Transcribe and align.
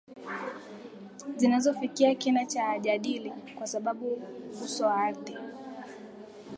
zinazofikia 1.37 2.15
kina 2.15 2.45
cha 2.45 2.79
jalidi 2.79 3.31
kwa 3.57 3.67
sababu 3.67 4.21
uso 4.65 4.85
wa 4.85 4.95
ardhi 4.95 5.37